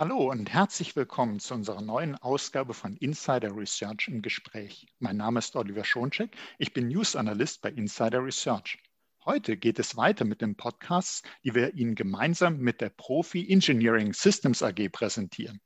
[0.00, 4.86] Hallo und herzlich willkommen zu unserer neuen Ausgabe von Insider Research im Gespräch.
[5.00, 8.78] Mein Name ist Oliver Schoncheck, ich bin News Analyst bei Insider Research.
[9.24, 14.12] Heute geht es weiter mit den Podcasts, die wir Ihnen gemeinsam mit der Profi Engineering
[14.12, 15.60] Systems AG präsentieren.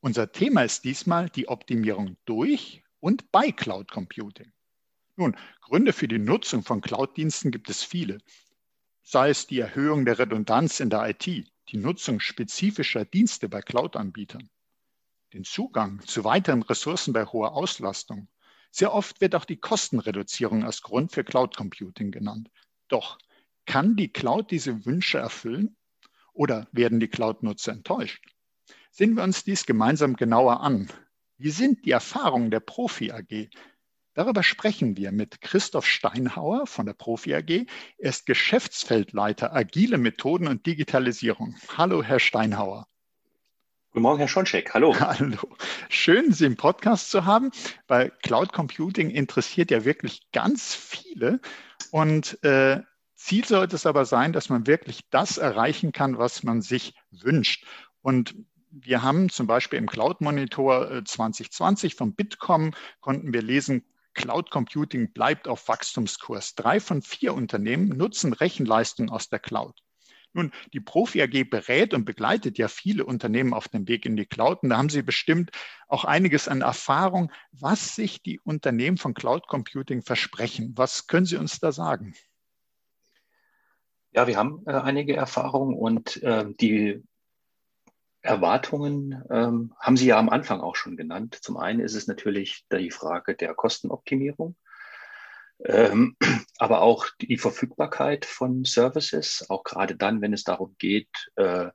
[0.00, 4.52] Unser Thema ist diesmal die Optimierung durch und bei Cloud Computing.
[5.14, 8.18] Nun, Gründe für die Nutzung von Cloud-Diensten gibt es viele.
[9.04, 14.50] Sei es die Erhöhung der Redundanz in der IT, die Nutzung spezifischer Dienste bei Cloud-Anbietern,
[15.32, 18.28] den Zugang zu weiteren Ressourcen bei hoher Auslastung.
[18.72, 22.50] Sehr oft wird auch die Kostenreduzierung als Grund für Cloud Computing genannt.
[22.88, 23.18] Doch
[23.66, 25.76] kann die Cloud diese Wünsche erfüllen
[26.32, 28.24] oder werden die Cloud-Nutzer enttäuscht?
[28.90, 30.90] Sehen wir uns dies gemeinsam genauer an.
[31.36, 33.48] Wie sind die Erfahrungen der Profi AG?
[34.14, 37.66] Darüber sprechen wir mit Christoph Steinhauer von der Profi AG.
[37.98, 41.54] Er ist Geschäftsfeldleiter Agile Methoden und Digitalisierung.
[41.76, 42.88] Hallo, Herr Steinhauer.
[43.92, 44.74] Guten Morgen, Herr Schoncheck.
[44.74, 44.94] Hallo.
[45.00, 45.38] Hallo.
[45.88, 47.52] Schön, Sie im Podcast zu haben,
[47.86, 51.40] weil Cloud Computing interessiert ja wirklich ganz viele.
[51.92, 52.80] Und äh,
[53.14, 57.64] Ziel sollte es aber sein, dass man wirklich das erreichen kann, was man sich wünscht.
[58.02, 58.34] Und
[58.72, 65.12] wir haben zum Beispiel im Cloud Monitor 2020 vom Bitkom konnten wir lesen, Cloud Computing
[65.12, 66.54] bleibt auf Wachstumskurs.
[66.54, 69.80] Drei von vier Unternehmen nutzen Rechenleistung aus der Cloud.
[70.32, 74.26] Nun, die Profi AG berät und begleitet ja viele Unternehmen auf dem Weg in die
[74.26, 74.62] Cloud.
[74.62, 75.50] Und da haben Sie bestimmt
[75.88, 80.72] auch einiges an Erfahrung, was sich die Unternehmen von Cloud Computing versprechen.
[80.76, 82.14] Was können Sie uns da sagen?
[84.12, 87.02] Ja, wir haben äh, einige Erfahrungen und äh, die
[88.22, 91.38] Erwartungen ähm, haben Sie ja am Anfang auch schon genannt.
[91.40, 94.56] Zum einen ist es natürlich die Frage der Kostenoptimierung,
[95.64, 96.16] ähm,
[96.58, 101.68] aber auch die Verfügbarkeit von Services, auch gerade dann, wenn es darum geht, äh,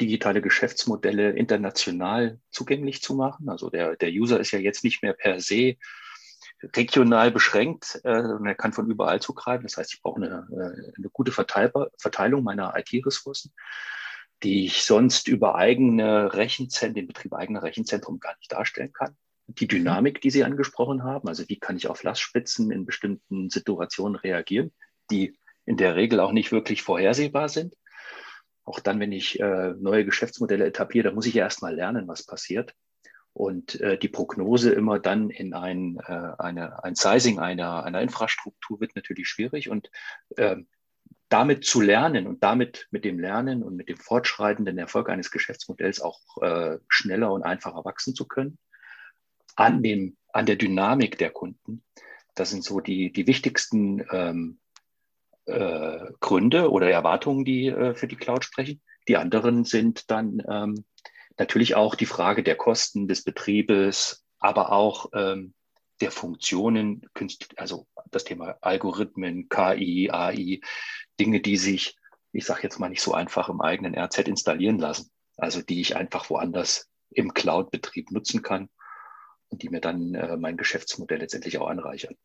[0.00, 3.48] digitale Geschäftsmodelle international zugänglich zu machen.
[3.48, 5.76] Also der, der User ist ja jetzt nicht mehr per se
[6.74, 9.64] regional beschränkt äh, er kann von überall zugreifen.
[9.64, 13.52] Das heißt, ich brauche eine, äh, eine gute Verteilung meiner IT-Ressourcen
[14.42, 19.16] die ich sonst über eigene Rechenzentren, den Betrieb eigener Rechenzentrum gar nicht darstellen kann.
[19.48, 19.68] Die mhm.
[19.68, 24.72] Dynamik, die Sie angesprochen haben, also wie kann ich auf Lastspitzen in bestimmten Situationen reagieren,
[25.10, 27.74] die in der Regel auch nicht wirklich vorhersehbar sind.
[28.64, 32.26] Auch dann, wenn ich äh, neue Geschäftsmodelle etabliere, da muss ich ja erstmal lernen, was
[32.26, 32.74] passiert.
[33.32, 38.80] Und äh, die Prognose immer dann in ein, äh, eine, ein Sizing einer, einer Infrastruktur
[38.80, 39.68] wird natürlich schwierig.
[39.68, 39.90] Und
[40.36, 40.56] äh,
[41.28, 46.00] damit zu lernen und damit mit dem Lernen und mit dem fortschreitenden Erfolg eines Geschäftsmodells
[46.00, 48.58] auch äh, schneller und einfacher wachsen zu können.
[49.56, 51.82] An, dem, an der Dynamik der Kunden.
[52.34, 54.58] Das sind so die, die wichtigsten ähm,
[55.46, 58.82] äh, Gründe oder Erwartungen, die äh, für die Cloud sprechen.
[59.08, 60.84] Die anderen sind dann ähm,
[61.38, 65.54] natürlich auch die Frage der Kosten des Betriebes, aber auch ähm,
[66.00, 67.08] der Funktionen,
[67.56, 70.60] also das Thema Algorithmen, KI, AI,
[71.18, 71.96] Dinge, die sich,
[72.32, 75.96] ich sage jetzt mal nicht so einfach im eigenen RZ installieren lassen, also die ich
[75.96, 78.68] einfach woanders im Cloud-Betrieb nutzen kann
[79.48, 82.16] und die mir dann äh, mein Geschäftsmodell letztendlich auch anreichern.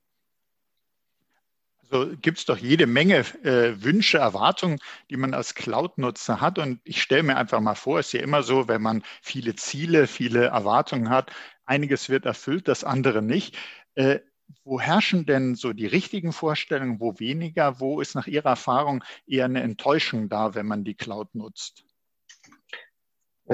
[1.91, 6.57] Also gibt es doch jede Menge äh, Wünsche, Erwartungen, die man als Cloud-Nutzer hat.
[6.57, 9.55] Und ich stelle mir einfach mal vor, es ist ja immer so, wenn man viele
[9.55, 11.31] Ziele, viele Erwartungen hat,
[11.71, 13.57] einiges wird erfüllt, das andere nicht.
[13.95, 14.19] Äh,
[14.65, 17.79] wo herrschen denn so die richtigen Vorstellungen, wo weniger?
[17.79, 21.85] Wo ist nach Ihrer Erfahrung eher eine Enttäuschung da, wenn man die Cloud nutzt?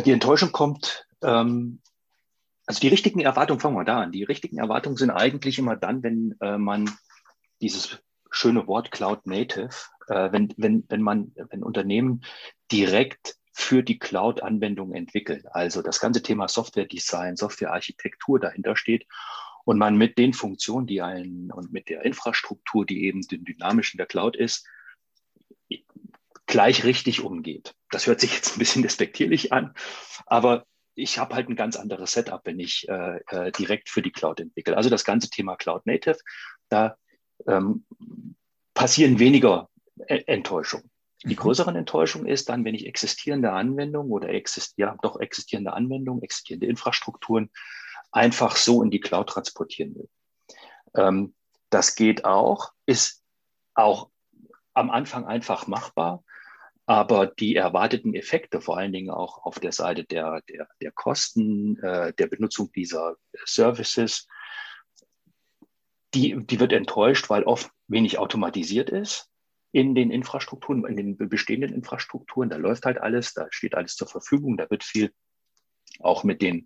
[0.05, 1.81] Die Enttäuschung kommt, ähm,
[2.66, 4.11] also die richtigen Erwartungen, fangen wir da an.
[4.11, 6.89] Die richtigen Erwartungen sind eigentlich immer dann, wenn äh, man
[7.61, 7.99] dieses
[8.31, 9.69] schöne Wort Cloud Native,
[10.07, 12.23] äh, wenn, wenn, wenn man, wenn Unternehmen
[12.72, 15.44] direkt für die Cloud-Anwendung entwickeln.
[15.50, 19.07] Also das ganze Thema Software-Design, Software-Architektur dahinter steht
[19.66, 23.97] und man mit den Funktionen, die ein und mit der Infrastruktur, die eben dynamisch in
[23.97, 24.67] der Cloud ist,
[26.46, 27.73] gleich richtig umgeht.
[27.90, 29.73] Das hört sich jetzt ein bisschen despektierlich an,
[30.28, 34.11] aber ich habe halt ein ganz anderes Setup, wenn ich äh, äh, direkt für die
[34.11, 34.78] Cloud entwickle.
[34.78, 36.20] Also das ganze Thema Cloud Native,
[36.70, 36.96] da
[37.47, 37.85] ähm,
[38.76, 39.67] passieren weniger
[40.08, 40.91] e-, Enttäuschungen.
[41.23, 46.22] Die größeren Enttäuschung ist dann, wenn ich existierende Anwendungen oder exist ja, doch existierende Anwendungen,
[46.22, 47.49] existierende Infrastrukturen
[48.11, 50.09] einfach so in die Cloud transportieren will.
[50.96, 51.34] Ähm,
[51.69, 53.23] das geht auch, ist
[53.73, 54.09] auch
[54.73, 56.23] am Anfang einfach machbar,
[56.85, 61.79] aber die erwarteten Effekte, vor allen Dingen auch auf der Seite der, der, der Kosten,
[61.79, 64.28] äh, der Benutzung dieser Services,
[66.13, 69.29] die, die wird enttäuscht, weil oft wenig automatisiert ist
[69.78, 72.50] in den Infrastrukturen, in den bestehenden Infrastrukturen.
[72.50, 75.14] Da läuft halt alles, da steht alles zur Verfügung, da wird viel
[76.00, 76.66] auch mit, den,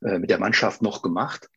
[0.00, 1.50] äh, mit der Mannschaft noch gemacht.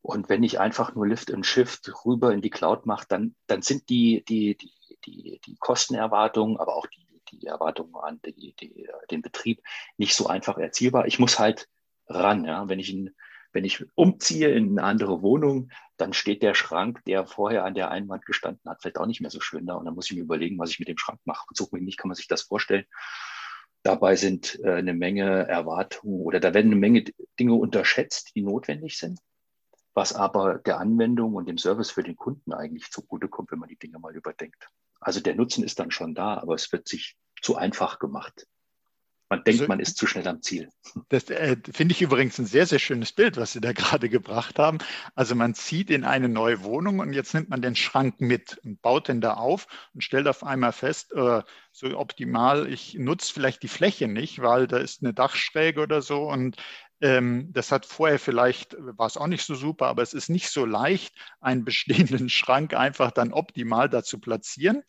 [0.00, 3.62] Und wenn ich einfach nur Lift and Shift rüber in die Cloud mache, dann, dann
[3.62, 4.72] sind die, die, die,
[5.04, 9.60] die, die Kostenerwartungen, aber auch die, die Erwartungen an die, die, den Betrieb
[9.96, 11.08] nicht so einfach erzielbar.
[11.08, 11.68] Ich muss halt
[12.06, 12.44] ran.
[12.44, 12.68] Ja?
[12.68, 13.12] Wenn, ich in,
[13.52, 17.90] wenn ich umziehe in eine andere Wohnung, dann steht der Schrank, der vorher an der
[17.90, 19.74] Einwand gestanden hat, vielleicht auch nicht mehr so schön da.
[19.74, 21.44] Und dann muss ich mir überlegen, was ich mit dem Schrank mache.
[21.48, 22.86] Und so nicht kann man sich das vorstellen.
[23.82, 27.04] Dabei sind äh, eine Menge Erwartungen oder da werden eine Menge
[27.38, 29.18] Dinge unterschätzt, die notwendig sind
[29.94, 33.78] was aber der Anwendung und dem Service für den Kunden eigentlich zugutekommt, wenn man die
[33.78, 34.68] Dinge mal überdenkt.
[35.00, 38.46] Also der Nutzen ist dann schon da, aber es wird sich zu einfach gemacht.
[39.32, 40.68] Man denkt, also, man ist zu schnell am Ziel.
[41.08, 44.58] Das äh, finde ich übrigens ein sehr, sehr schönes Bild, was Sie da gerade gebracht
[44.58, 44.76] haben.
[45.14, 48.82] Also man zieht in eine neue Wohnung und jetzt nimmt man den Schrank mit und
[48.82, 51.40] baut den da auf und stellt auf einmal fest, äh,
[51.70, 56.24] so optimal, ich nutze vielleicht die Fläche nicht, weil da ist eine Dachschräge oder so
[56.24, 56.56] und
[57.00, 60.50] ähm, das hat vorher vielleicht, war es auch nicht so super, aber es ist nicht
[60.50, 64.82] so leicht, einen bestehenden Schrank einfach dann optimal da zu platzieren.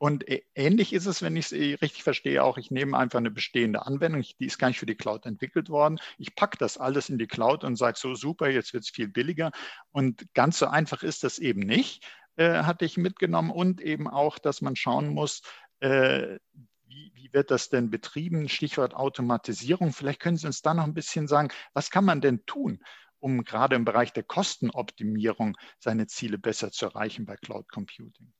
[0.00, 0.24] Und
[0.54, 3.84] ähnlich ist es, wenn ich es eh richtig verstehe, auch ich nehme einfach eine bestehende
[3.84, 6.00] Anwendung, die ist gar nicht für die Cloud entwickelt worden.
[6.16, 9.08] Ich packe das alles in die Cloud und sage so super, jetzt wird es viel
[9.08, 9.52] billiger.
[9.92, 12.02] Und ganz so einfach ist das eben nicht,
[12.36, 13.50] äh, hatte ich mitgenommen.
[13.50, 15.42] Und eben auch, dass man schauen muss,
[15.80, 16.38] äh,
[16.86, 18.48] wie, wie, wird das denn betrieben?
[18.48, 19.92] Stichwort Automatisierung.
[19.92, 22.82] Vielleicht können Sie uns da noch ein bisschen sagen, was kann man denn tun,
[23.18, 28.32] um gerade im Bereich der Kostenoptimierung seine Ziele besser zu erreichen bei Cloud Computing?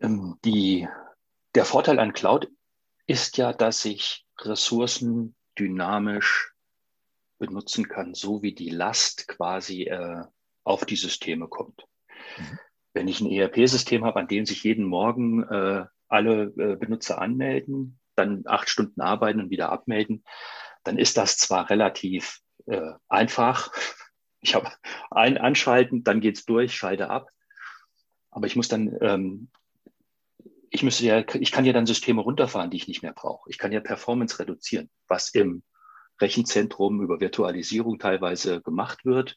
[0.00, 0.88] Ähm, die,
[1.54, 2.48] der Vorteil an Cloud
[3.06, 6.52] ist ja, dass ich Ressourcen dynamisch
[7.38, 10.24] benutzen kann, so wie die Last quasi äh,
[10.64, 11.86] auf die Systeme kommt.
[12.38, 12.58] Mhm.
[12.92, 17.98] Wenn ich ein ERP-System habe, an dem sich jeden Morgen äh, alle äh, Benutzer anmelden,
[18.14, 20.24] dann acht Stunden arbeiten und wieder abmelden,
[20.84, 23.72] dann ist das zwar relativ äh, einfach.
[24.42, 24.72] Ich habe
[25.10, 27.28] ein Anschalten, dann geht's durch, schalte ab.
[28.30, 29.50] Aber ich muss dann, ähm,
[30.70, 33.50] ich müsste ja, ich kann ja dann Systeme runterfahren, die ich nicht mehr brauche.
[33.50, 35.62] Ich kann ja Performance reduzieren, was im
[36.20, 39.36] Rechenzentrum über Virtualisierung teilweise gemacht wird.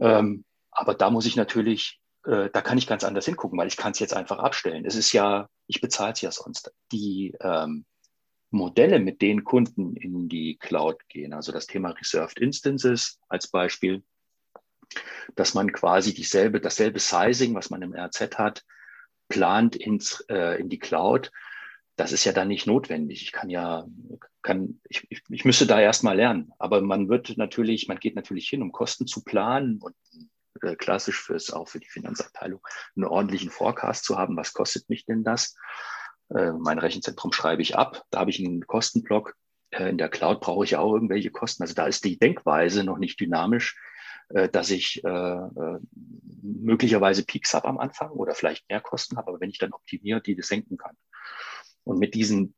[0.00, 3.76] Ähm, aber da muss ich natürlich äh, da kann ich ganz anders hingucken, weil ich
[3.76, 4.84] kann es jetzt einfach abstellen.
[4.84, 6.72] Es ist ja, ich bezahle es ja sonst.
[6.92, 7.86] Die ähm,
[8.50, 14.02] Modelle, mit denen Kunden in die Cloud gehen, also das Thema Reserved Instances als Beispiel,
[15.34, 18.64] dass man quasi dieselbe, dasselbe Sizing, was man im RZ hat,
[19.28, 21.30] plant ins, äh, in die Cloud.
[21.96, 23.22] Das ist ja dann nicht notwendig.
[23.22, 23.86] Ich kann ja,
[24.42, 26.52] kann, ich, ich, ich müsste da erstmal lernen.
[26.58, 29.94] Aber man wird natürlich, man geht natürlich hin, um Kosten zu planen und
[30.62, 32.60] äh, klassisch fürs, auch für die Finanzabteilung,
[32.94, 34.36] einen ordentlichen Forecast zu haben.
[34.36, 35.56] Was kostet mich denn das?
[36.34, 38.04] Äh, mein Rechenzentrum schreibe ich ab.
[38.10, 39.34] Da habe ich einen Kostenblock.
[39.70, 41.62] Äh, in der Cloud brauche ich auch irgendwelche Kosten.
[41.62, 43.78] Also da ist die Denkweise noch nicht dynamisch,
[44.28, 45.78] dass ich äh, äh,
[46.42, 50.20] möglicherweise Peaks habe am Anfang oder vielleicht mehr Kosten habe, aber wenn ich dann optimiere,
[50.20, 50.96] die das senken kann.
[51.84, 52.54] Und mit diesen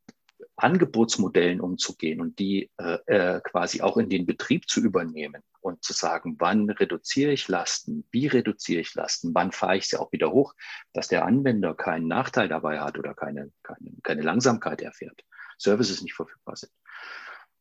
[0.55, 5.93] Angebotsmodellen umzugehen und die äh, äh, quasi auch in den Betrieb zu übernehmen und zu
[5.93, 10.31] sagen, wann reduziere ich Lasten, wie reduziere ich Lasten, wann fahre ich sie auch wieder
[10.31, 10.53] hoch,
[10.93, 15.23] dass der Anwender keinen Nachteil dabei hat oder keine, keine, keine Langsamkeit erfährt,
[15.57, 16.71] Services nicht verfügbar sind.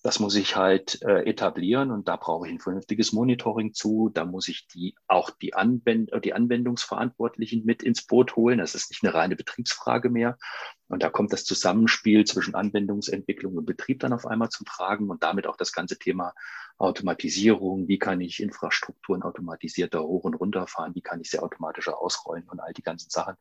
[0.02, 4.10] Das muss ich halt äh, etablieren und da brauche ich ein vernünftiges Monitoring zu.
[4.14, 8.58] Da muss ich die auch die, Anwend die Anwendungsverantwortlichen mit ins Boot holen.
[8.58, 10.38] Das ist nicht eine reine Betriebsfrage mehr.
[10.86, 15.24] Und da kommt das Zusammenspiel zwischen Anwendungsentwicklung und Betrieb dann auf einmal zum Tragen und
[15.24, 16.32] damit auch das ganze Thema
[16.78, 17.88] Automatisierung.
[17.88, 20.94] Wie kann ich Infrastrukturen automatisierter hoch und runter fahren?
[20.94, 23.34] Wie kann ich sie automatischer ausrollen und all die ganzen Sachen,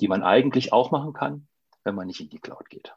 [0.00, 1.46] die man eigentlich auch machen kann,
[1.84, 2.94] wenn man nicht in die Cloud geht.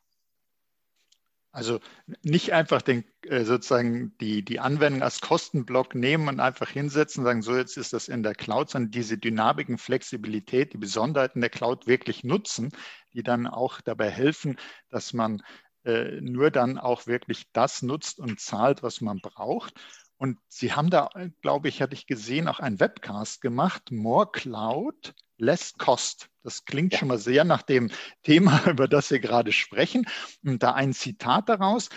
[1.52, 1.80] Also
[2.22, 7.26] nicht einfach den, äh, sozusagen die, die Anwendung als Kostenblock nehmen und einfach hinsetzen und
[7.26, 11.50] sagen, so jetzt ist das in der Cloud, sondern diese Dynamiken, Flexibilität, die Besonderheiten der
[11.50, 12.72] Cloud wirklich nutzen,
[13.14, 14.58] die dann auch dabei helfen,
[14.90, 15.42] dass man
[15.86, 19.74] äh, nur dann auch wirklich das nutzt und zahlt, was man braucht.
[20.20, 21.10] Und Sie haben da,
[21.42, 26.30] glaube ich, hatte ich gesehen, auch einen Webcast gemacht, More Cloud, Less Cost.
[26.44, 27.00] Das klingt ja.
[27.00, 27.90] schon mal sehr nach dem
[28.24, 30.06] Thema, über das wir gerade sprechen.
[30.44, 31.90] Und da ein Zitat daraus.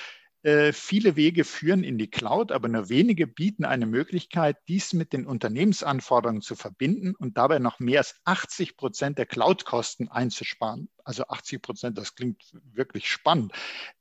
[0.45, 5.13] Äh, viele Wege führen in die Cloud, aber nur wenige bieten eine Möglichkeit, dies mit
[5.13, 10.89] den Unternehmensanforderungen zu verbinden und dabei noch mehr als 80 Prozent der Cloud-Kosten einzusparen.
[11.05, 12.43] Also 80 Prozent, das klingt
[12.73, 13.53] wirklich spannend.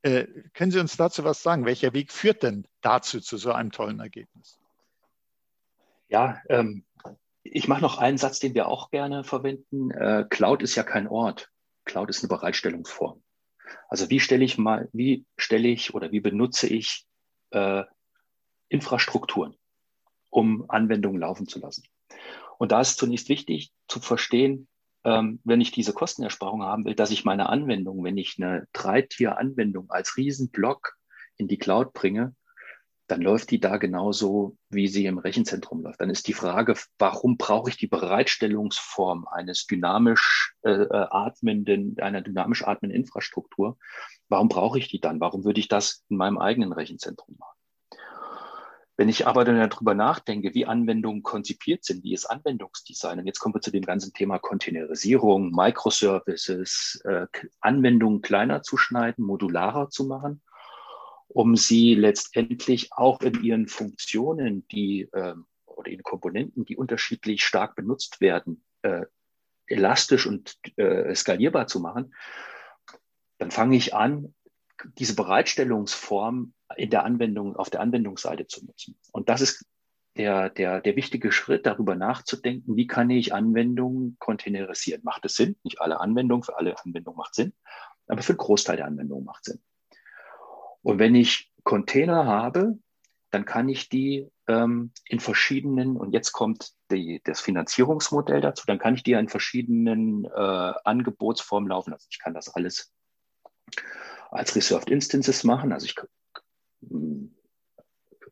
[0.01, 1.65] Äh, können Sie uns dazu was sagen?
[1.65, 4.59] Welcher Weg führt denn dazu zu so einem tollen Ergebnis?
[6.09, 6.85] Ja, ähm,
[7.43, 9.91] ich mache noch einen Satz, den wir auch gerne verwenden.
[9.91, 11.49] Äh, Cloud ist ja kein Ort.
[11.85, 13.23] Cloud ist eine Bereitstellungsform.
[13.87, 17.05] Also wie stelle ich mal, wie stelle ich oder wie benutze ich
[17.51, 17.83] äh,
[18.69, 19.55] Infrastrukturen,
[20.29, 21.83] um Anwendungen laufen zu lassen?
[22.57, 24.67] Und da ist zunächst wichtig zu verstehen,
[25.03, 29.89] ähm, wenn ich diese Kostenersparung haben will, dass ich meine Anwendung, wenn ich eine Dreitier-Anwendung
[29.89, 30.95] als Riesenblock
[31.37, 32.35] in die Cloud bringe,
[33.11, 35.99] dann läuft die da genauso, wie sie im Rechenzentrum läuft.
[35.99, 42.21] Dann ist die Frage, warum brauche ich die Bereitstellungsform eines dynamisch äh, äh, atmenden, einer
[42.21, 43.77] dynamisch atmenden Infrastruktur?
[44.29, 45.19] Warum brauche ich die dann?
[45.19, 47.60] Warum würde ich das in meinem eigenen Rechenzentrum machen?
[48.97, 53.39] Wenn ich aber dann darüber nachdenke, wie Anwendungen konzipiert sind, wie ist Anwendungsdesign, und jetzt
[53.39, 57.25] kommen wir zu dem ganzen Thema Containerisierung, Microservices, äh,
[57.61, 60.41] Anwendungen kleiner zu schneiden, modularer zu machen,
[61.27, 67.75] um sie letztendlich auch in ihren Funktionen, die äh, oder in Komponenten, die unterschiedlich stark
[67.75, 69.05] benutzt werden, äh,
[69.67, 72.13] elastisch und äh, skalierbar zu machen,
[73.37, 74.35] dann fange ich an,
[74.97, 78.97] diese Bereitstellungsform in der Anwendung, auf der Anwendungsseite zu nutzen.
[79.11, 79.65] Und das ist
[80.17, 85.01] der, der, der wichtige Schritt, darüber nachzudenken, wie kann ich Anwendungen containerisieren?
[85.03, 85.55] Macht es Sinn?
[85.63, 87.53] Nicht alle Anwendungen, für alle Anwendungen macht Sinn,
[88.07, 89.61] aber für einen Großteil der Anwendungen macht Sinn.
[90.81, 92.77] Und wenn ich Container habe,
[93.29, 98.79] dann kann ich die ähm, in verschiedenen, und jetzt kommt die, das Finanzierungsmodell dazu, dann
[98.79, 102.09] kann ich die in verschiedenen äh, Angebotsformen laufen lassen.
[102.11, 102.93] Ich kann das alles
[104.31, 105.71] als Reserved Instances machen.
[105.71, 105.95] Also ich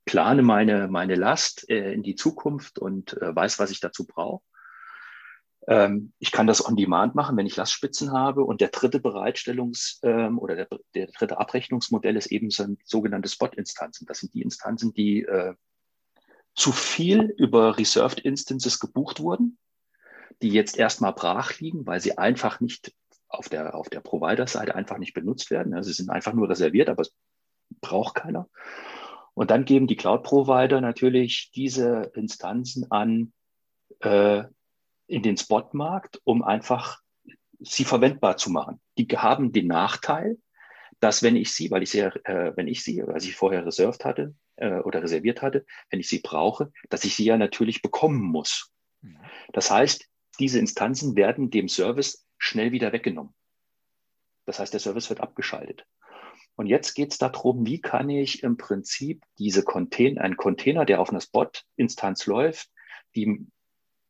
[0.06, 4.42] plane meine, meine Last äh, in die Zukunft und äh, weiß, was ich dazu brauche.
[5.68, 8.44] Ähm, ich kann das on demand machen, wenn ich Lastspitzen habe.
[8.44, 14.08] Und der dritte Bereitstellungs- ähm, oder der, der, dritte Abrechnungsmodell ist eben so sogenannte Spot-Instanzen.
[14.08, 15.54] Das sind die Instanzen, die äh,
[16.56, 19.60] zu viel über Reserved Instances gebucht wurden,
[20.42, 22.94] die jetzt erstmal brach liegen, weil sie einfach nicht
[23.30, 25.82] auf der, auf der Provider-Seite einfach nicht benutzt werden.
[25.84, 27.16] Sie sind einfach nur reserviert, aber es
[27.80, 28.50] braucht keiner.
[29.34, 33.32] Und dann geben die Cloud-Provider natürlich diese Instanzen an,
[34.02, 34.44] äh,
[35.08, 37.00] in den Spotmarkt, um einfach
[37.60, 38.82] sie verwendbar zu machen.
[38.98, 40.38] Die haben den Nachteil,
[41.00, 44.04] dass wenn ich sie, weil ich sie, äh, wenn ich sie, weil ich vorher reserved
[44.06, 48.22] hatte äh, oder reserviert hatte, wenn ich sie brauche, dass ich sie ja natürlich bekommen
[48.22, 48.72] muss.
[49.02, 49.18] Mhm.
[49.54, 50.06] Das heißt,
[50.40, 53.36] diese Instanzen werden dem Service schnell wieder weggenommen.
[54.46, 55.86] Das heißt, der Service wird abgeschaltet.
[56.56, 61.00] Und jetzt geht es darum, wie kann ich im Prinzip diese Container, einen Container, der
[61.00, 62.70] auf einer Spot-Instanz läuft,
[63.16, 63.48] die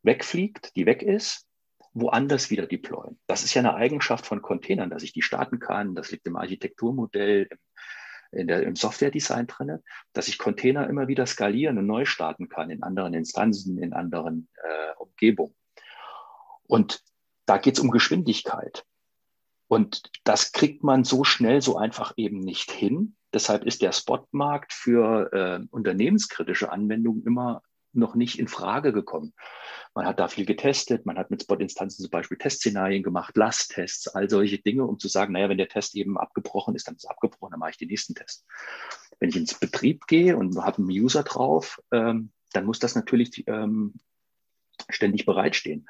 [0.02, 1.46] wegfliegt, die weg ist,
[1.94, 3.20] woanders wieder deployen.
[3.28, 5.96] Das ist ja eine Eigenschaft von Containern, dass ich die starten kann.
[5.96, 7.58] Das liegt im Architekturmodell, im,
[8.32, 9.80] in der, im Software-Design drin,
[10.14, 14.50] dass ich Container immer wieder skalieren und neu starten kann in anderen Instanzen, in anderen
[14.64, 15.56] äh, Umgebungen.
[16.68, 17.04] Und
[17.50, 18.86] da geht es um Geschwindigkeit.
[19.68, 23.16] Und das kriegt man so schnell, so einfach eben nicht hin.
[23.34, 29.34] Deshalb ist der Spotmarkt für äh, unternehmenskritische Anwendungen immer noch nicht in Frage gekommen.
[29.96, 34.30] Man hat da viel getestet, man hat mit Spot-Instanzen zum Beispiel Testszenarien gemacht, Lasttests, all
[34.30, 37.10] solche Dinge, um zu sagen, naja, wenn der Test eben abgebrochen ist, dann ist es
[37.10, 38.46] abgebrochen, dann mache ich den nächsten Test.
[39.20, 43.44] Wenn ich ins Betrieb gehe und habe einen User drauf, ähm, dann muss das natürlich
[43.48, 43.96] ähm,
[44.88, 45.88] ständig bereitstehen.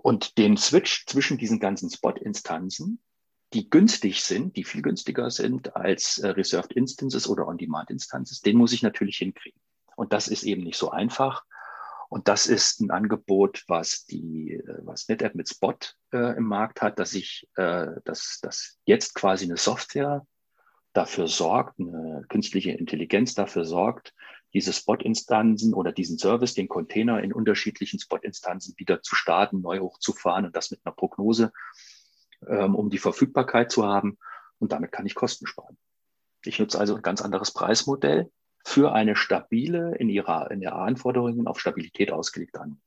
[0.00, 3.00] Und den Switch zwischen diesen ganzen Spot-Instanzen,
[3.52, 8.72] die günstig sind, die viel günstiger sind als äh, Reserved Instances oder On-Demand-Instances, den muss
[8.72, 9.60] ich natürlich hinkriegen.
[9.96, 11.44] Und das ist eben nicht so einfach.
[12.08, 15.76] Und das ist ein Angebot, was die, äh, was NetApp mit Spot
[16.12, 20.26] äh, im Markt hat, dass ich, äh, dass, dass jetzt quasi eine Software
[20.92, 24.14] dafür sorgt, eine künstliche Intelligenz dafür sorgt,
[24.54, 30.46] diese Spot-Instanzen oder diesen Service, den Container in unterschiedlichen Spot-Instanzen wieder zu starten, neu hochzufahren
[30.46, 31.52] und das mit einer Prognose,
[32.46, 34.18] ähm, um die Verfügbarkeit zu haben.
[34.58, 35.76] Und damit kann ich Kosten sparen.
[36.44, 38.30] Ich nutze also ein ganz anderes Preismodell
[38.64, 42.82] für eine stabile, in ihrer in der Anforderungen auf Stabilität ausgelegte Anwendung.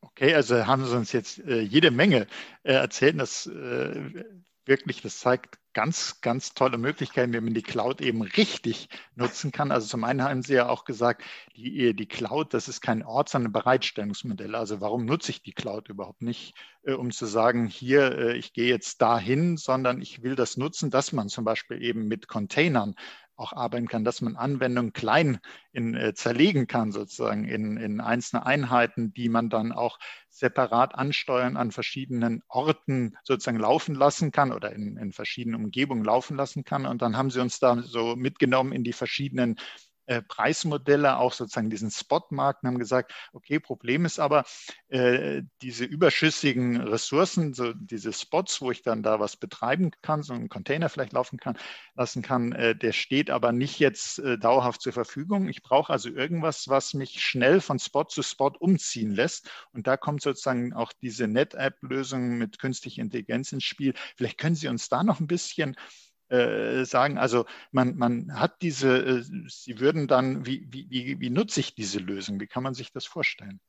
[0.00, 2.26] Okay, also haben Sie uns jetzt äh, jede Menge
[2.64, 3.18] äh, erzählt.
[3.18, 4.24] Das äh,
[4.64, 9.72] wirklich, das zeigt ganz, ganz tolle Möglichkeiten, wie man die Cloud eben richtig nutzen kann.
[9.72, 11.22] Also zum einen haben Sie ja auch gesagt,
[11.56, 14.54] die, die Cloud, das ist kein Ort, sondern ein Bereitstellungsmodell.
[14.54, 18.52] Also warum nutze ich die Cloud überhaupt nicht, äh, um zu sagen, hier, äh, ich
[18.52, 22.94] gehe jetzt dahin, sondern ich will das nutzen, dass man zum Beispiel eben mit Containern
[23.42, 25.40] auch arbeiten kann, dass man Anwendungen klein
[25.72, 29.98] in, äh, zerlegen kann, sozusagen in, in einzelne Einheiten, die man dann auch
[30.30, 36.36] separat ansteuern an verschiedenen Orten sozusagen laufen lassen kann oder in, in verschiedenen Umgebungen laufen
[36.36, 36.86] lassen kann.
[36.86, 39.56] Und dann haben sie uns da so mitgenommen in die verschiedenen
[40.06, 44.44] äh, Preismodelle, auch sozusagen diesen Spotmarkt und haben gesagt, okay, Problem ist aber,
[44.88, 50.32] äh, diese überschüssigen Ressourcen, so diese Spots, wo ich dann da was betreiben kann, so
[50.32, 51.58] einen Container vielleicht laufen kann,
[51.94, 55.48] lassen kann, äh, der steht aber nicht jetzt äh, dauerhaft zur Verfügung.
[55.48, 59.50] Ich brauche also irgendwas, was mich schnell von Spot zu Spot umziehen lässt.
[59.72, 63.94] Und da kommt sozusagen auch diese NetApp-Lösung mit künstlicher Intelligenz ins Spiel.
[64.16, 65.76] Vielleicht können Sie uns da noch ein bisschen
[66.32, 71.60] äh, sagen, also man, man hat diese, äh, Sie würden dann, wie, wie, wie, nutze
[71.60, 72.40] ich diese Lösung?
[72.40, 73.60] Wie kann man sich das vorstellen?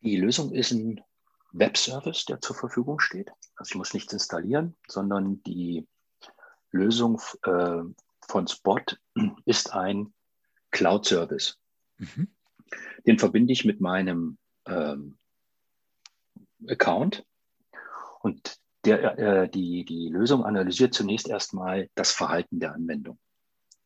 [0.00, 1.02] Die Lösung ist ein
[1.52, 3.30] Webservice, der zur Verfügung steht.
[3.56, 5.86] Also ich muss nichts installieren, sondern die
[6.70, 7.82] Lösung äh,
[8.26, 8.80] von Spot
[9.44, 10.14] ist ein
[10.70, 11.58] Cloud-Service.
[11.98, 12.28] Mhm.
[13.06, 15.18] Den verbinde ich mit meinem ähm,
[16.66, 17.24] Account
[18.20, 23.18] und der, äh, die, die Lösung analysiert zunächst erstmal das Verhalten der Anwendung,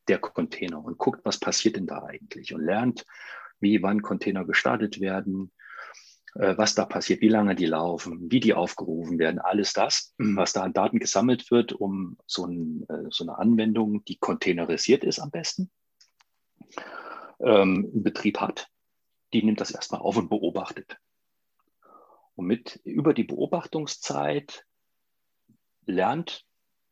[0.09, 3.07] der Container und guckt, was passiert denn da eigentlich und lernt,
[3.59, 5.53] wie wann Container gestartet werden,
[6.35, 10.53] äh, was da passiert, wie lange die laufen, wie die aufgerufen werden, alles das, was
[10.53, 15.19] da an Daten gesammelt wird, um so, ein, äh, so eine Anwendung, die containerisiert ist
[15.19, 15.71] am besten,
[17.41, 18.69] ähm, in Betrieb hat,
[19.33, 20.99] die nimmt das erstmal auf und beobachtet.
[22.35, 24.65] Und mit über die Beobachtungszeit
[25.91, 26.45] lernt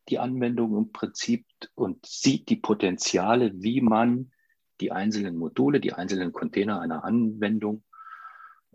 [0.09, 4.33] die Anwendung im Prinzip und sieht die Potenziale, wie man
[4.81, 7.85] die einzelnen Module, die einzelnen Container einer Anwendung,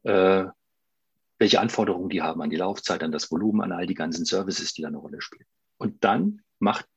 [0.04, 0.46] äh,
[1.40, 4.74] welche Anforderungen die haben an die Laufzeit, an das Volumen, an all die ganzen Services,
[4.74, 5.48] die da eine Rolle spielen.
[5.78, 6.88] Und dann macht,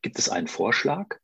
[0.00, 1.18] gibt es einen Vorschlag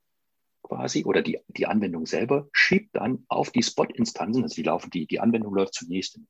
[0.62, 5.06] quasi oder die, die Anwendung selber schiebt dann auf die Spot-Instanzen, also die laufen, die,
[5.06, 6.20] die Anwendung läuft zunächst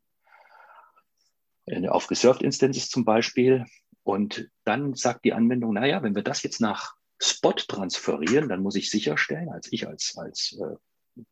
[1.90, 3.66] auf Reserved Instances zum Beispiel,
[4.08, 8.74] und dann sagt die Anwendung, naja, wenn wir das jetzt nach Spot transferieren, dann muss
[8.74, 11.22] ich sicherstellen, als ich als, als äh,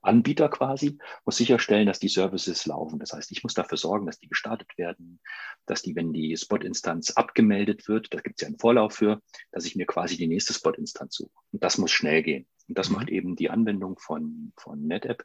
[0.00, 0.96] Anbieter quasi,
[1.26, 2.98] muss sicherstellen, dass die Services laufen.
[2.98, 5.20] Das heißt, ich muss dafür sorgen, dass die gestartet werden,
[5.66, 9.20] dass die, wenn die Spot-Instanz abgemeldet wird, da gibt es ja einen Vorlauf für,
[9.52, 11.38] dass ich mir quasi die nächste Spot-Instanz suche.
[11.52, 12.46] Und das muss schnell gehen.
[12.66, 12.96] Und das mhm.
[12.96, 15.22] macht eben die Anwendung von, von NetApp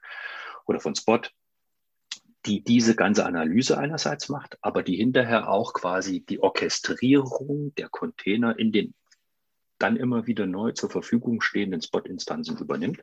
[0.66, 1.22] oder von Spot
[2.46, 8.58] die diese ganze Analyse einerseits macht, aber die hinterher auch quasi die Orchestrierung der Container
[8.58, 8.94] in den
[9.78, 13.02] dann immer wieder neu zur Verfügung stehenden Spot-Instanzen übernimmt.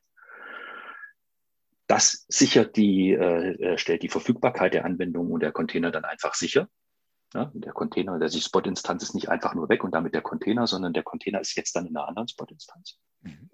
[1.86, 6.68] Das sichert die, äh, stellt die Verfügbarkeit der Anwendung und der Container dann einfach sicher.
[7.34, 10.92] Ja, der Container, der Spot-Instanz ist nicht einfach nur weg und damit der Container, sondern
[10.92, 12.98] der Container ist jetzt dann in einer anderen Spot-Instanz.
[13.20, 13.50] Mhm.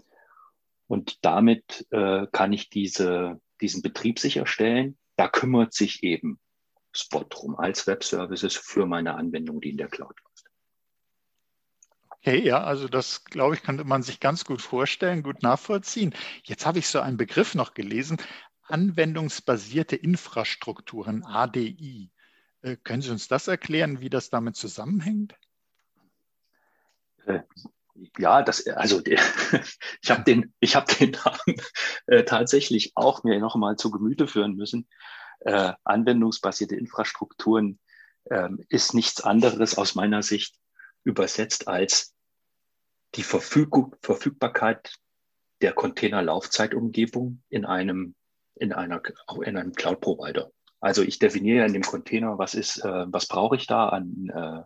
[0.87, 6.39] Und damit äh, kann ich diese, diesen Betrieb sicherstellen, da kümmert sich eben
[6.93, 10.45] Spot drum als Web-Services für meine Anwendung, die in der Cloud läuft.
[12.11, 16.15] Okay, ja, also das, glaube ich, könnte man sich ganz gut vorstellen, gut nachvollziehen.
[16.45, 18.17] Jetzt habe ich so einen Begriff noch gelesen,
[18.63, 22.11] anwendungsbasierte Infrastrukturen, ADI.
[22.63, 25.35] Äh, können Sie uns das erklären, wie das damit zusammenhängt?
[28.19, 29.01] Ja, das, also
[30.03, 31.61] ich habe den, ich habe den Namen
[32.07, 34.89] äh, tatsächlich auch mir noch mal zu Gemüte führen müssen.
[35.41, 37.79] Äh, anwendungsbasierte Infrastrukturen
[38.25, 40.57] äh, ist nichts anderes aus meiner Sicht
[41.05, 42.15] übersetzt als
[43.15, 44.95] die Verfügung, Verfügbarkeit
[45.61, 48.15] der Container-Laufzeitumgebung in einem,
[48.57, 49.01] in einer,
[49.43, 50.51] in einem Cloud-Provider.
[50.81, 54.29] Also ich definiere ja in dem Container, was ist, äh, was brauche ich da an,
[54.35, 54.63] äh,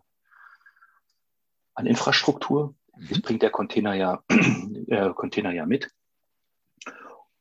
[1.75, 2.75] an Infrastruktur,
[3.09, 4.23] das bringt der Container ja,
[4.87, 5.91] äh, Container ja mit.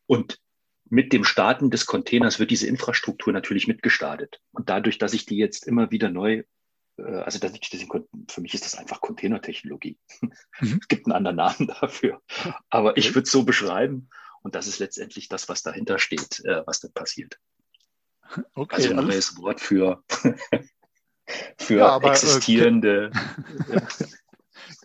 [0.07, 0.41] Und
[0.91, 4.41] mit dem Starten des Containers wird diese Infrastruktur natürlich mitgestartet.
[4.53, 6.45] Und dadurch, dass ich die jetzt immer wieder neu,
[6.97, 7.85] äh, also dass ich das,
[8.29, 9.99] für mich ist das einfach Containertechnologie.
[10.61, 10.81] Mhm.
[10.83, 12.21] Es gibt einen anderen Namen dafür.
[12.69, 14.11] Aber ich würde es so beschreiben.
[14.43, 17.39] Und das ist letztendlich das, was dahinter steht, äh, was dann passiert.
[18.55, 20.03] Okay, also ein neues Wort für,
[21.59, 23.11] für ja, aber, äh, existierende.
[23.69, 24.07] Okay.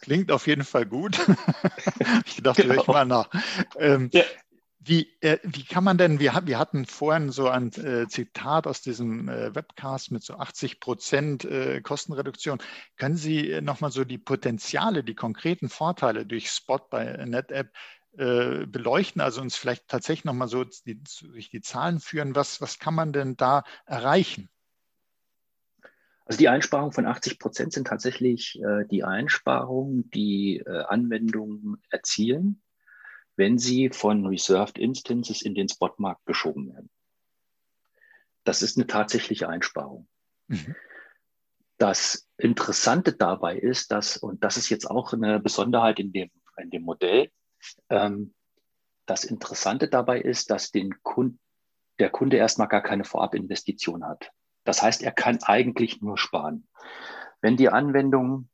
[0.01, 1.17] Klingt auf jeden Fall gut.
[2.25, 2.81] ich dachte, genau.
[2.81, 3.29] ich mal nach.
[3.77, 4.23] Ähm, ja.
[4.85, 8.81] Wie, äh, wie kann man denn, wir, wir hatten vorhin so ein äh, Zitat aus
[8.81, 12.59] diesem äh, Webcast mit so 80 Prozent äh, Kostenreduktion.
[12.97, 17.71] Können Sie äh, nochmal so die Potenziale, die konkreten Vorteile durch Spot bei NetApp
[18.17, 22.77] äh, beleuchten, also uns vielleicht tatsächlich nochmal so die, durch die Zahlen führen, was, was
[22.77, 24.49] kann man denn da erreichen?
[26.25, 32.61] Also die Einsparungen von 80 Prozent sind tatsächlich äh, die Einsparungen, die äh, Anwendungen erzielen,
[33.35, 36.89] wenn sie von Reserved Instances in den Spotmarkt geschoben werden.
[38.45, 40.07] Das ist eine tatsächliche Einsparung.
[40.47, 40.75] Mhm.
[41.77, 46.69] Das Interessante dabei ist, dass, und das ist jetzt auch eine Besonderheit in dem, in
[46.69, 47.31] dem Modell,
[47.89, 48.33] ähm,
[49.05, 51.39] das Interessante dabei ist, dass den Kunden,
[51.99, 54.31] der Kunde erstmal gar keine Vorabinvestition hat.
[54.63, 56.67] Das heißt, er kann eigentlich nur sparen.
[57.41, 58.49] Wenn die Anwendung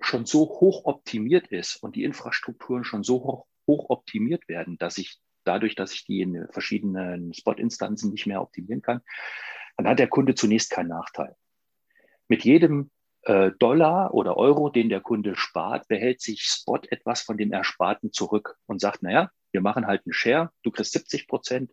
[0.00, 4.98] schon so hoch optimiert ist und die Infrastrukturen schon so hoch, hoch optimiert werden, dass
[4.98, 9.00] ich dadurch, dass ich die in verschiedenen Spot-Instanzen nicht mehr optimieren kann,
[9.76, 11.36] dann hat der Kunde zunächst keinen Nachteil.
[12.28, 12.90] Mit jedem
[13.22, 18.12] äh, Dollar oder Euro, den der Kunde spart, behält sich Spot etwas von dem Ersparten
[18.12, 21.72] zurück und sagt, naja, wir machen halt einen Share, du kriegst 70 Prozent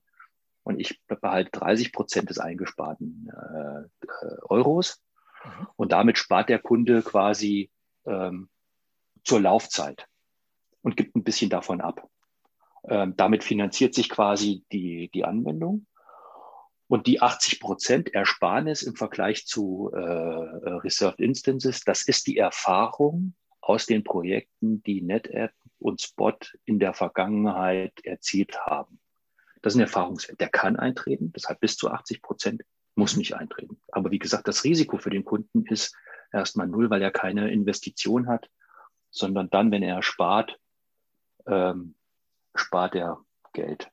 [0.63, 5.01] und ich behalte 30 Prozent des eingesparten äh, äh, Euros.
[5.43, 5.67] Mhm.
[5.75, 7.69] Und damit spart der Kunde quasi
[8.05, 8.49] ähm,
[9.23, 10.07] zur Laufzeit
[10.81, 12.07] und gibt ein bisschen davon ab.
[12.85, 15.85] Ähm, damit finanziert sich quasi die, die Anwendung.
[16.87, 23.33] Und die 80 Prozent Ersparnis im Vergleich zu äh, Reserved Instances, das ist die Erfahrung
[23.61, 28.99] aus den Projekten, die NetApp und Spot in der Vergangenheit erzielt haben.
[29.63, 30.39] Das ist ein Erfahrungswert.
[30.39, 32.63] Der kann eintreten, deshalb bis zu 80 Prozent
[32.95, 33.81] muss nicht eintreten.
[33.91, 35.95] Aber wie gesagt, das Risiko für den Kunden ist
[36.31, 38.49] erstmal null, weil er keine Investition hat,
[39.09, 40.59] sondern dann, wenn er spart,
[41.47, 41.95] ähm,
[42.53, 43.19] spart er
[43.53, 43.89] Geld.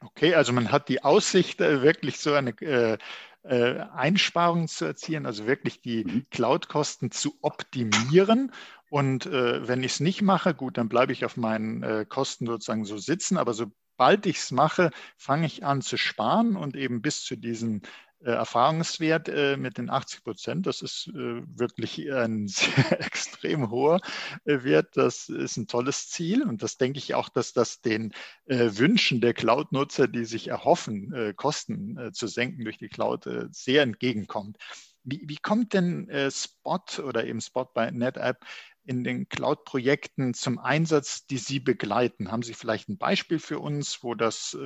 [0.00, 2.98] Okay, also man hat die Aussicht, äh, wirklich so eine äh,
[3.44, 6.26] äh, Einsparung zu erzielen, also wirklich die mhm.
[6.30, 8.52] Cloud-Kosten zu optimieren.
[8.90, 12.46] Und äh, wenn ich es nicht mache, gut, dann bleibe ich auf meinen äh, Kosten
[12.46, 13.38] sozusagen so sitzen.
[13.38, 13.54] Aber
[13.98, 17.82] sobald ich es mache, fange ich an zu sparen und eben bis zu diesen
[18.20, 20.66] äh, Erfahrungswert äh, mit den 80 Prozent.
[20.68, 24.00] Das ist äh, wirklich ein sehr extrem hoher
[24.44, 24.96] Wert.
[24.96, 26.44] Das ist ein tolles Ziel.
[26.44, 28.12] Und das denke ich auch, dass das den
[28.46, 34.58] Wünschen der Cloud-Nutzer, die sich erhoffen, Kosten zu senken durch die Cloud, sehr entgegenkommt.
[35.02, 38.44] Wie, wie kommt denn Spot oder eben Spot bei NetApp
[38.88, 42.32] in den Cloud-Projekten zum Einsatz, die Sie begleiten?
[42.32, 44.56] Haben Sie vielleicht ein Beispiel für uns, wo das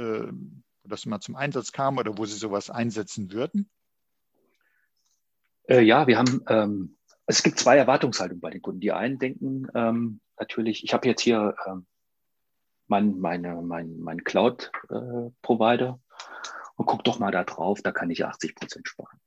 [0.82, 3.70] wo das mal zum Einsatz kam oder wo Sie sowas einsetzen würden?
[5.68, 8.80] Äh, ja, wir haben, ähm, es gibt zwei Erwartungshaltungen bei den Kunden.
[8.80, 11.86] Die einen denken ähm, natürlich, ich habe jetzt hier ähm,
[12.88, 16.20] mein, meine, mein, mein Cloud-Provider äh,
[16.76, 19.20] und guck doch mal da drauf, da kann ich 80 Prozent sparen.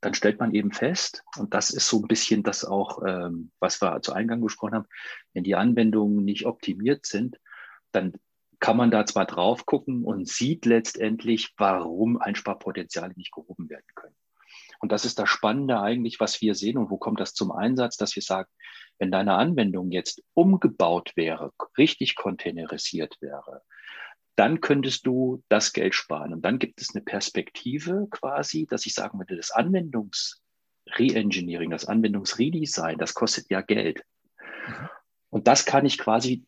[0.00, 3.82] Dann stellt man eben fest, und das ist so ein bisschen das auch, ähm, was
[3.82, 4.88] wir zu Eingang gesprochen haben,
[5.34, 7.40] wenn die Anwendungen nicht optimiert sind,
[7.92, 8.12] dann
[8.60, 14.16] kann man da zwar drauf gucken und sieht letztendlich, warum Einsparpotenziale nicht gehoben werden können.
[14.80, 17.96] Und das ist das Spannende eigentlich, was wir sehen und wo kommt das zum Einsatz,
[17.96, 18.48] dass wir sagen,
[18.98, 23.62] wenn deine Anwendung jetzt umgebaut wäre, richtig containerisiert wäre,
[24.38, 26.32] dann könntest du das Geld sparen.
[26.32, 32.98] Und dann gibt es eine Perspektive quasi, dass ich sagen würde, das Anwendungs-Reengineering, das Anwendungsredesign,
[32.98, 34.04] das kostet ja Geld.
[34.66, 34.88] Mhm.
[35.30, 36.46] Und das kann ich quasi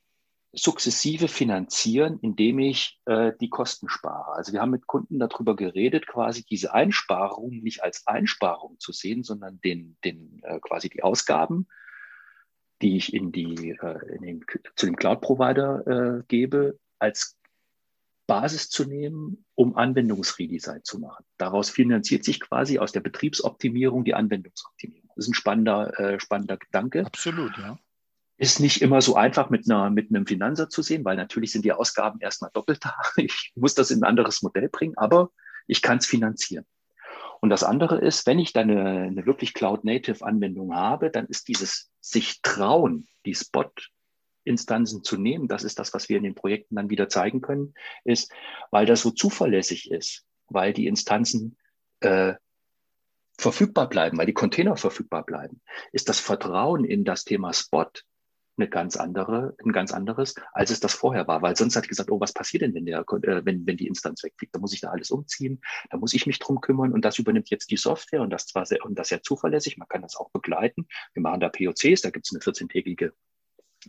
[0.53, 4.35] sukzessive finanzieren, indem ich äh, die Kosten spare.
[4.35, 9.25] Also wir haben mit Kunden darüber geredet, quasi diese Einsparung nicht als Einsparung zu sehen,
[9.25, 11.67] sondern den, den äh, quasi die Ausgaben,
[12.83, 14.45] die ich in die, äh, in den,
[14.77, 17.37] zu dem Cloud-Provider äh, gebe, als
[18.31, 21.25] Basis zu nehmen, um Anwendungsredesign zu machen.
[21.37, 25.11] Daraus finanziert sich quasi aus der Betriebsoptimierung die Anwendungsoptimierung.
[25.17, 27.05] Das ist ein spannender, äh, spannender Gedanke.
[27.05, 27.77] Absolut, ja.
[28.37, 31.65] Ist nicht immer so einfach mit, einer, mit einem Finanzer zu sehen, weil natürlich sind
[31.65, 32.95] die Ausgaben erstmal doppelt da.
[33.17, 35.31] Ich muss das in ein anderes Modell bringen, aber
[35.67, 36.65] ich kann es finanzieren.
[37.41, 41.91] Und das andere ist, wenn ich dann eine, eine wirklich Cloud-Native-Anwendung habe, dann ist dieses
[42.01, 43.35] sich trauen, die
[44.41, 47.75] Spot-Instanzen zu nehmen, das ist das, was wir in den Projekten dann wieder zeigen können,
[48.05, 48.33] ist,
[48.71, 51.57] weil das so zuverlässig ist, weil die Instanzen
[52.01, 52.35] äh,
[53.39, 55.61] verfügbar bleiben, weil die Container verfügbar bleiben,
[55.93, 57.91] ist das Vertrauen in das Thema Spot
[58.57, 61.41] eine ganz andere, ein ganz anderes, als es das vorher war.
[61.41, 64.23] Weil sonst hat gesagt, oh, was passiert denn, wenn, der, äh, wenn, wenn die Instanz
[64.23, 64.55] wegfliegt?
[64.55, 67.49] Da muss ich da alles umziehen, da muss ich mich drum kümmern und das übernimmt
[67.49, 70.31] jetzt die Software und das zwar sehr, und das sehr zuverlässig, man kann das auch
[70.31, 70.87] begleiten.
[71.15, 73.13] Wir machen da POCs, da gibt es eine 14-tägige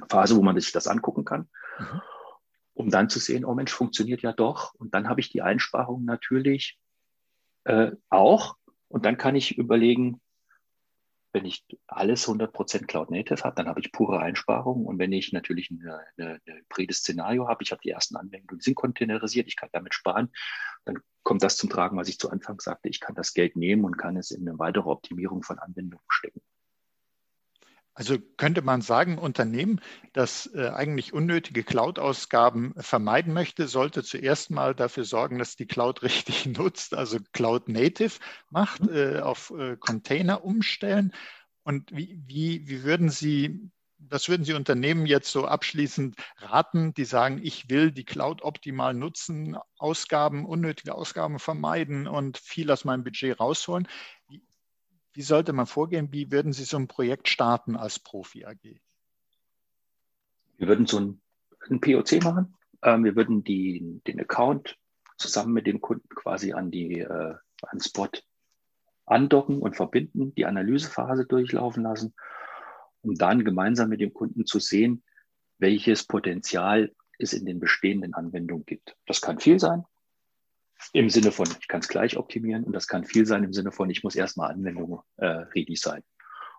[0.09, 1.49] Phase, wo man sich das angucken kann.
[1.79, 2.01] Mhm.
[2.73, 4.73] Um dann zu sehen, oh Mensch, funktioniert ja doch.
[4.75, 6.79] Und dann habe ich die Einsparung natürlich
[7.65, 8.55] äh, auch.
[8.87, 10.21] Und dann kann ich überlegen,
[11.33, 14.85] wenn ich alles 100% Cloud Native habe, dann habe ich pure Einsparungen.
[14.85, 18.75] Und wenn ich natürlich eine hybrides Szenario habe, ich habe die ersten Anwendungen, die sind
[18.75, 20.31] containerisiert, ich kann damit sparen,
[20.85, 22.89] dann kommt das zum Tragen, was ich zu Anfang sagte.
[22.89, 26.41] Ich kann das Geld nehmen und kann es in eine weitere Optimierung von Anwendungen stecken.
[28.01, 29.79] Also könnte man sagen, Unternehmen,
[30.11, 36.01] das äh, eigentlich unnötige Cloud-Ausgaben vermeiden möchte, sollte zuerst mal dafür sorgen, dass die Cloud
[36.01, 38.13] richtig nutzt, also Cloud Native
[38.49, 38.95] macht, mhm.
[38.95, 41.13] äh, auf äh, Container umstellen.
[41.61, 43.69] Und wie, wie, wie würden Sie
[44.09, 48.95] was würden Sie Unternehmen jetzt so abschließend raten, die sagen, ich will die Cloud optimal
[48.95, 53.87] nutzen, Ausgaben, unnötige Ausgaben vermeiden und viel aus meinem Budget rausholen?
[55.13, 56.11] Wie, sollte man vorgehen?
[56.11, 58.79] Wie würden Sie so ein Projekt starten als Profi AG?
[60.57, 61.21] Wir würden so ein,
[61.69, 62.55] ein POC machen.
[62.83, 64.77] Ähm, wir würden die, den Account
[65.17, 68.09] zusammen mit dem Kunden quasi an die äh, an Spot
[69.05, 72.13] andocken und verbinden, die Analysephase durchlaufen lassen,
[73.01, 75.03] um dann gemeinsam mit dem Kunden zu sehen,
[75.57, 78.95] welches Potenzial es in den bestehenden Anwendungen gibt.
[79.05, 79.83] Das kann viel sein,
[80.93, 83.71] im Sinne von, ich kann es gleich optimieren und das kann viel sein im Sinne
[83.71, 86.03] von, ich muss erstmal Anwendungen äh, sein.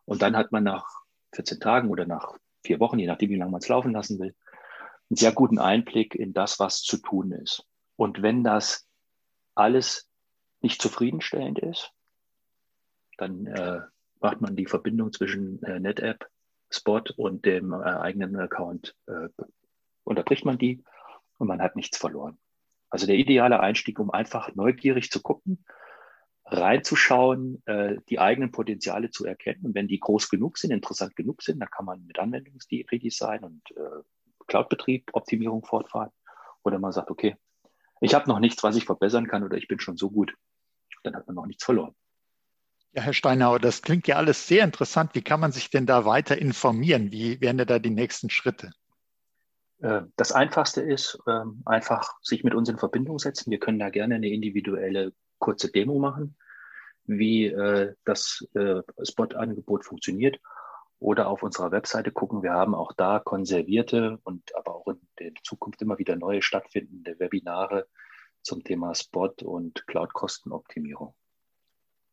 [0.05, 0.87] Und dann hat man nach
[1.35, 4.35] 14 Tagen oder nach vier Wochen, je nachdem, wie lange man es laufen lassen will,
[5.11, 7.67] einen sehr guten Einblick in das, was zu tun ist.
[7.97, 8.89] Und wenn das
[9.55, 10.09] alles
[10.61, 11.93] nicht zufriedenstellend ist,
[13.19, 13.81] dann äh,
[14.21, 16.27] macht man die Verbindung zwischen äh, NetApp,
[16.71, 19.29] Spot und dem äh, eigenen Account, äh,
[20.05, 20.83] unterbricht man die
[21.39, 22.39] und man hat nichts verloren.
[22.93, 25.65] Also der ideale Einstieg, um einfach neugierig zu gucken,
[26.45, 29.65] reinzuschauen, äh, die eigenen Potenziale zu erkennen.
[29.65, 33.63] Und wenn die groß genug sind, interessant genug sind, dann kann man mit Anwendungsredesign und
[33.71, 34.03] äh,
[34.47, 36.11] Cloud-Betrieb, Optimierung fortfahren.
[36.65, 37.35] Oder man sagt, okay,
[38.03, 40.35] ich habe noch nichts, was ich verbessern kann oder ich bin schon so gut,
[41.03, 41.95] dann hat man noch nichts verloren.
[42.93, 45.15] Ja, Herr Steinauer, das klingt ja alles sehr interessant.
[45.15, 47.11] Wie kann man sich denn da weiter informieren?
[47.11, 48.71] Wie wären da die nächsten Schritte?
[49.83, 53.51] Äh, das Einfachste ist, ähm, einfach sich mit uns in Verbindung setzen.
[53.51, 56.37] Wir können da gerne eine individuelle kurze Demo machen,
[57.05, 60.41] wie äh, das äh, Spot-Angebot funktioniert.
[61.01, 62.45] Oder auf unserer Webseite gucken.
[62.45, 67.19] Wir haben auch da konservierte und aber auch in der Zukunft immer wieder neue stattfindende
[67.19, 67.89] Webinare
[68.43, 71.13] zum Thema Spot und Cloud-Kostenoptimierung.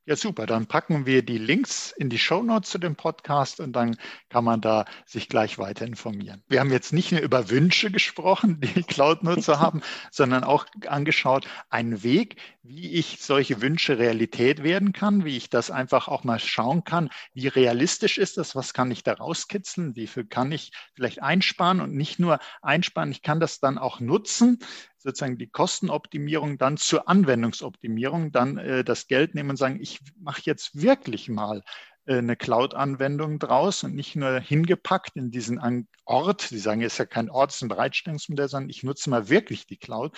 [0.09, 0.47] Ja, super.
[0.47, 3.95] Dann packen wir die Links in die Show Notes zu dem Podcast und dann
[4.29, 6.41] kann man da sich gleich weiter informieren.
[6.47, 12.01] Wir haben jetzt nicht nur über Wünsche gesprochen, die Cloud-Nutzer haben, sondern auch angeschaut, einen
[12.01, 16.83] Weg, wie ich solche Wünsche Realität werden kann, wie ich das einfach auch mal schauen
[16.83, 21.21] kann, wie realistisch ist das, was kann ich da rauskitzeln, wie viel kann ich vielleicht
[21.21, 21.81] einsparen?
[21.81, 24.57] Und nicht nur einsparen, ich kann das dann auch nutzen,
[24.99, 30.41] sozusagen die Kostenoptimierung dann zur Anwendungsoptimierung, dann äh, das Geld nehmen und sagen, ich mache
[30.45, 31.63] jetzt wirklich mal
[32.05, 36.41] äh, eine Cloud-Anwendung draus und nicht nur hingepackt in diesen Ort.
[36.41, 39.29] Sie sagen, es ist ja kein Ort, es ist ein Bereitstellungsmodell, sondern ich nutze mal
[39.29, 40.17] wirklich die Cloud.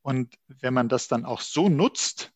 [0.00, 2.32] Und wenn man das dann auch so nutzt,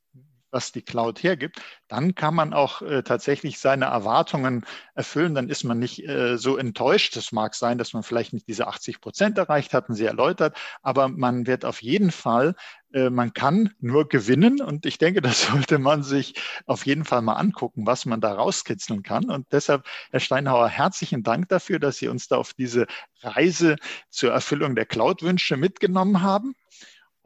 [0.56, 4.64] was die Cloud hergibt, dann kann man auch äh, tatsächlich seine Erwartungen
[4.94, 5.34] erfüllen.
[5.34, 7.14] Dann ist man nicht äh, so enttäuscht.
[7.16, 11.08] Es mag sein, dass man vielleicht nicht diese 80 Prozent erreicht, hatten Sie erläutert, aber
[11.08, 12.54] man wird auf jeden Fall,
[12.94, 14.62] äh, man kann nur gewinnen.
[14.62, 18.32] Und ich denke, das sollte man sich auf jeden Fall mal angucken, was man da
[18.32, 19.28] rauskitzeln kann.
[19.28, 22.86] Und deshalb, Herr Steinhauer, herzlichen Dank dafür, dass Sie uns da auf diese
[23.20, 23.76] Reise
[24.08, 26.54] zur Erfüllung der Cloud-Wünsche mitgenommen haben.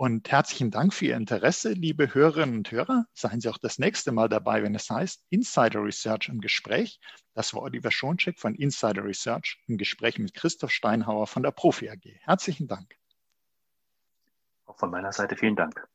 [0.01, 3.05] Und herzlichen Dank für Ihr Interesse, liebe Hörerinnen und Hörer.
[3.13, 6.99] Seien Sie auch das nächste Mal dabei, wenn es heißt Insider Research im Gespräch.
[7.35, 11.91] Das war Oliver Schoncheck von Insider Research im Gespräch mit Christoph Steinhauer von der Profi
[11.91, 12.01] AG.
[12.23, 12.97] Herzlichen Dank.
[14.65, 15.87] Auch von meiner Seite vielen Dank.